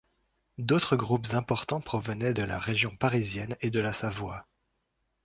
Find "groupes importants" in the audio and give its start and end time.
0.95-1.79